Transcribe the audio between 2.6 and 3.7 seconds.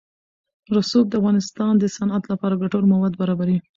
ګټور مواد برابروي.